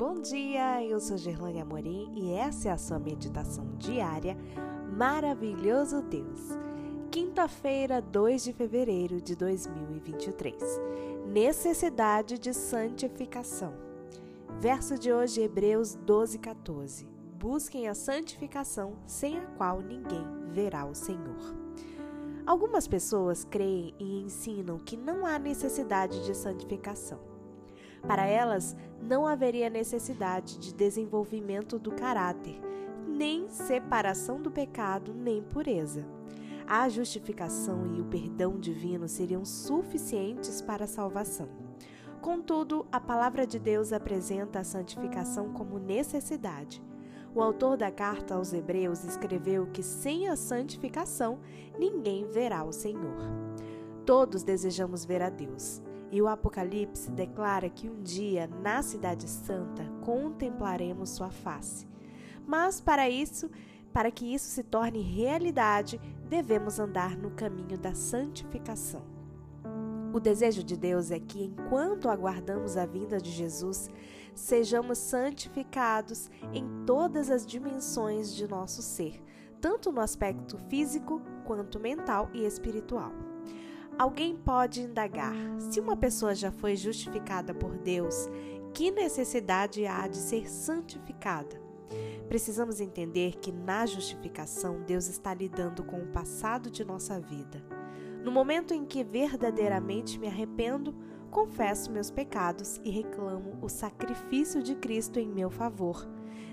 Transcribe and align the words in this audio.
Bom 0.00 0.18
dia, 0.22 0.82
eu 0.82 0.98
sou 0.98 1.18
Gerlane 1.18 1.60
Amorim 1.60 2.10
e 2.14 2.32
essa 2.32 2.70
é 2.70 2.72
a 2.72 2.78
sua 2.78 2.98
meditação 2.98 3.76
diária 3.76 4.34
Maravilhoso 4.96 6.00
Deus. 6.00 6.40
Quinta-feira, 7.10 8.00
2 8.00 8.44
de 8.44 8.54
fevereiro 8.54 9.20
de 9.20 9.36
2023. 9.36 10.56
Necessidade 11.26 12.38
de 12.38 12.54
santificação. 12.54 13.74
Verso 14.58 14.98
de 14.98 15.12
hoje, 15.12 15.42
Hebreus 15.42 15.96
12, 15.96 16.38
14. 16.38 17.06
Busquem 17.38 17.86
a 17.86 17.94
santificação, 17.94 18.94
sem 19.04 19.36
a 19.36 19.44
qual 19.58 19.82
ninguém 19.82 20.24
verá 20.50 20.86
o 20.86 20.94
Senhor. 20.94 21.54
Algumas 22.46 22.88
pessoas 22.88 23.44
creem 23.44 23.94
e 23.98 24.22
ensinam 24.22 24.78
que 24.78 24.96
não 24.96 25.26
há 25.26 25.38
necessidade 25.38 26.24
de 26.24 26.34
santificação. 26.34 27.39
Para 28.06 28.26
elas, 28.26 28.76
não 29.00 29.26
haveria 29.26 29.70
necessidade 29.70 30.58
de 30.58 30.74
desenvolvimento 30.74 31.78
do 31.78 31.92
caráter, 31.92 32.60
nem 33.06 33.48
separação 33.48 34.40
do 34.40 34.50
pecado, 34.50 35.14
nem 35.14 35.42
pureza. 35.42 36.04
A 36.66 36.88
justificação 36.88 37.94
e 37.94 38.00
o 38.00 38.04
perdão 38.04 38.58
divino 38.58 39.08
seriam 39.08 39.44
suficientes 39.44 40.62
para 40.62 40.84
a 40.84 40.88
salvação. 40.88 41.48
Contudo, 42.20 42.86
a 42.92 43.00
palavra 43.00 43.46
de 43.46 43.58
Deus 43.58 43.92
apresenta 43.92 44.60
a 44.60 44.64
santificação 44.64 45.52
como 45.52 45.78
necessidade. 45.78 46.82
O 47.34 47.40
autor 47.40 47.76
da 47.76 47.90
carta 47.90 48.34
aos 48.34 48.52
Hebreus 48.52 49.04
escreveu 49.04 49.66
que 49.68 49.82
sem 49.82 50.28
a 50.28 50.36
santificação 50.36 51.38
ninguém 51.78 52.26
verá 52.26 52.62
o 52.64 52.72
Senhor. 52.72 53.18
Todos 54.04 54.42
desejamos 54.42 55.04
ver 55.04 55.22
a 55.22 55.30
Deus. 55.30 55.80
E 56.10 56.20
o 56.20 56.26
Apocalipse 56.26 57.10
declara 57.10 57.68
que 57.68 57.88
um 57.88 58.02
dia, 58.02 58.48
na 58.62 58.82
Cidade 58.82 59.28
Santa, 59.28 59.84
contemplaremos 60.02 61.10
sua 61.10 61.30
face. 61.30 61.86
Mas 62.46 62.80
para 62.80 63.08
isso, 63.08 63.48
para 63.92 64.10
que 64.10 64.34
isso 64.34 64.46
se 64.46 64.62
torne 64.62 65.00
realidade, 65.00 66.00
devemos 66.28 66.78
andar 66.78 67.16
no 67.16 67.30
caminho 67.30 67.78
da 67.78 67.94
santificação. 67.94 69.02
O 70.12 70.18
desejo 70.18 70.64
de 70.64 70.76
Deus 70.76 71.12
é 71.12 71.20
que, 71.20 71.44
enquanto 71.44 72.08
aguardamos 72.08 72.76
a 72.76 72.84
vinda 72.84 73.20
de 73.20 73.30
Jesus, 73.30 73.88
sejamos 74.34 74.98
santificados 74.98 76.28
em 76.52 76.66
todas 76.84 77.30
as 77.30 77.46
dimensões 77.46 78.34
de 78.34 78.48
nosso 78.48 78.82
ser, 78.82 79.22
tanto 79.60 79.92
no 79.92 80.00
aspecto 80.00 80.58
físico 80.68 81.22
quanto 81.44 81.78
mental 81.78 82.28
e 82.32 82.44
espiritual. 82.44 83.29
Alguém 84.00 84.34
pode 84.34 84.80
indagar: 84.80 85.34
se 85.58 85.78
uma 85.78 85.94
pessoa 85.94 86.34
já 86.34 86.50
foi 86.50 86.74
justificada 86.74 87.52
por 87.52 87.76
Deus, 87.76 88.30
que 88.72 88.90
necessidade 88.90 89.86
há 89.86 90.08
de 90.08 90.16
ser 90.16 90.48
santificada? 90.48 91.60
Precisamos 92.26 92.80
entender 92.80 93.36
que 93.36 93.52
na 93.52 93.84
justificação 93.84 94.80
Deus 94.86 95.06
está 95.06 95.34
lidando 95.34 95.84
com 95.84 95.98
o 96.00 96.06
passado 96.06 96.70
de 96.70 96.82
nossa 96.82 97.20
vida. 97.20 97.62
No 98.24 98.32
momento 98.32 98.72
em 98.72 98.86
que 98.86 99.04
verdadeiramente 99.04 100.18
me 100.18 100.28
arrependo, 100.28 100.94
confesso 101.30 101.92
meus 101.92 102.10
pecados 102.10 102.80
e 102.82 102.90
reclamo 102.90 103.58
o 103.60 103.68
sacrifício 103.68 104.62
de 104.62 104.76
Cristo 104.76 105.18
em 105.18 105.28
meu 105.28 105.50
favor. 105.50 106.08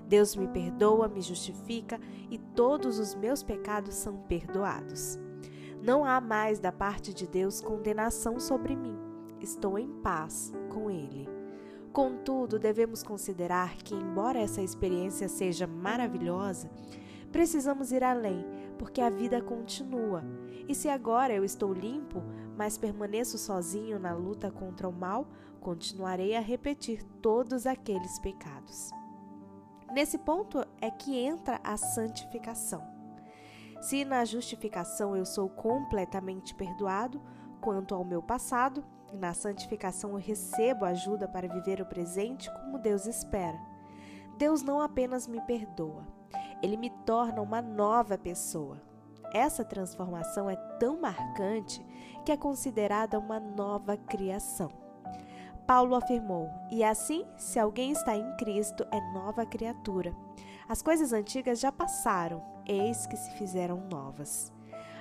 Deus 0.06 0.36
me 0.36 0.50
perdoa, 0.50 1.08
me 1.08 1.22
justifica 1.22 1.98
e 2.30 2.38
todos 2.38 3.00
os 3.00 3.16
meus 3.16 3.42
pecados 3.42 3.96
são 3.96 4.18
perdoados. 4.24 5.18
Não 5.82 6.04
há 6.04 6.20
mais 6.20 6.60
da 6.60 6.72
parte 6.72 7.14
de 7.14 7.28
Deus 7.28 7.62
condenação 7.62 8.40
sobre 8.40 8.76
mim. 8.76 8.98
Estou 9.40 9.78
em 9.78 9.88
paz 10.02 10.52
com 10.70 10.90
Ele. 10.90 11.30
Contudo, 11.94 12.60
devemos 12.60 13.02
considerar 13.04 13.76
que, 13.78 13.96
embora 13.96 14.40
essa 14.40 14.62
experiência 14.62 15.28
seja 15.28 15.66
maravilhosa, 15.66 16.70
precisamos 17.32 17.92
ir 17.92 18.04
além, 18.04 18.46
porque 18.78 19.02
a 19.02 19.10
vida 19.10 19.42
continua. 19.42 20.24
E 20.68 20.76
se 20.76 20.90
agora 20.90 21.34
eu 21.34 21.44
estou 21.44 21.74
limpo, 21.74 22.22
mas 22.56 22.78
permaneço 22.78 23.38
sozinho 23.38 24.00
na 24.00 24.14
luta 24.14 24.52
contra 24.52 24.88
o 24.88 24.94
mal, 24.94 25.28
continuarei 25.60 26.36
a 26.36 26.40
repetir 26.40 27.04
todos 27.22 27.66
aqueles 27.66 28.20
pecados. 28.20 28.92
Nesse 29.92 30.18
ponto 30.18 30.66
é 30.82 30.92
que 30.92 31.18
entra 31.18 31.60
a 31.64 31.78
santificação. 31.78 32.97
Se 33.82 34.04
na 34.04 34.26
justificação 34.26 35.16
eu 35.16 35.26
sou 35.26 35.50
completamente 35.50 36.54
perdoado 36.56 37.22
quanto 37.62 37.94
ao 37.94 38.04
meu 38.04 38.22
passado, 38.22 38.84
na 39.14 39.34
santificação 39.34 40.12
eu 40.12 40.18
recebo 40.18 40.86
ajuda 40.86 41.28
para 41.28 41.48
viver 41.48 41.82
o 41.82 41.86
presente 41.86 42.52
como 42.54 42.80
Deus 42.80 43.06
espera. 43.06 43.60
Deus 44.38 44.62
não 44.62 44.82
apenas 44.82 45.28
me 45.28 45.42
perdoa, 45.42 46.06
ele 46.62 46.78
me 46.78 46.90
torna 47.06 47.42
uma 47.42 47.62
nova 47.62 48.18
pessoa. 48.18 48.82
Essa 49.34 49.64
transformação 49.64 50.50
é 50.50 50.56
tão 50.80 51.00
marcante 51.00 51.86
que 52.26 52.32
é 52.32 52.38
considerada 52.38 53.20
uma 53.20 53.40
nova 53.40 53.98
criação. 53.98 54.72
Paulo 55.66 55.96
afirmou: 55.96 56.50
E 56.72 56.84
assim, 56.84 57.26
se 57.36 57.60
alguém 57.60 57.92
está 57.92 58.16
em 58.16 58.36
Cristo, 58.38 58.88
é 58.92 59.02
nova 59.14 59.46
criatura. 59.46 60.16
As 60.68 60.82
coisas 60.82 61.14
antigas 61.14 61.60
já 61.60 61.72
passaram, 61.72 62.44
eis 62.66 63.08
que 63.08 63.16
se 63.16 63.32
fizeram 63.38 63.88
novas. 63.90 64.52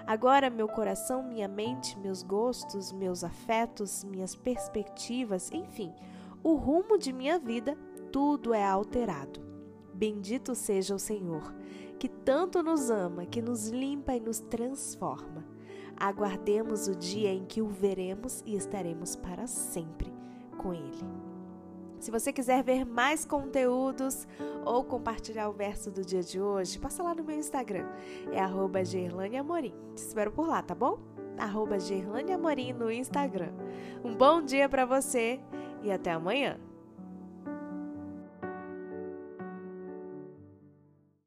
Agora, 0.06 0.48
meu 0.48 0.68
coração, 0.68 1.24
minha 1.24 1.48
mente, 1.48 1.98
meus 1.98 2.22
gostos, 2.22 2.92
meus 2.92 3.24
afetos, 3.24 4.04
minhas 4.04 4.36
perspectivas, 4.36 5.50
enfim, 5.50 5.92
o 6.44 6.54
rumo 6.54 6.96
de 6.96 7.12
minha 7.12 7.40
vida, 7.40 7.76
tudo 8.12 8.54
é 8.54 8.64
alterado. 8.64 9.40
Bendito 9.92 10.54
seja 10.54 10.94
o 10.94 10.98
Senhor, 10.98 11.52
que 11.98 12.08
tanto 12.08 12.62
nos 12.62 12.88
ama, 12.88 13.26
que 13.26 13.42
nos 13.42 13.68
limpa 13.68 14.14
e 14.14 14.20
nos 14.20 14.38
transforma. 14.38 15.44
Aguardemos 15.96 16.86
o 16.86 16.94
dia 16.94 17.32
em 17.32 17.44
que 17.44 17.60
o 17.60 17.66
veremos 17.66 18.44
e 18.46 18.54
estaremos 18.54 19.16
para 19.16 19.48
sempre 19.48 20.12
com 20.56 20.72
Ele. 20.72 21.35
Se 21.98 22.10
você 22.10 22.32
quiser 22.32 22.62
ver 22.62 22.84
mais 22.84 23.24
conteúdos 23.24 24.26
ou 24.64 24.84
compartilhar 24.84 25.48
o 25.48 25.52
verso 25.52 25.90
do 25.90 26.04
dia 26.04 26.22
de 26.22 26.40
hoje, 26.40 26.78
passa 26.78 27.02
lá 27.02 27.14
no 27.14 27.24
meu 27.24 27.38
Instagram. 27.38 27.86
É 28.32 28.38
arroba 28.38 28.80
Amorim. 29.38 29.74
Te 29.94 29.98
espero 29.98 30.30
por 30.30 30.46
lá, 30.46 30.62
tá 30.62 30.74
bom? 30.74 30.98
Arroba 31.38 31.76
Amorim 32.34 32.72
no 32.72 32.90
Instagram. 32.90 33.52
Um 34.04 34.14
bom 34.14 34.42
dia 34.42 34.68
para 34.68 34.84
você 34.84 35.40
e 35.82 35.90
até 35.90 36.12
amanhã. 36.12 36.58